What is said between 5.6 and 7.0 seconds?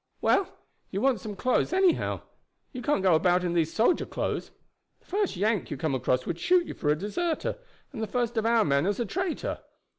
you came across would shoot you for a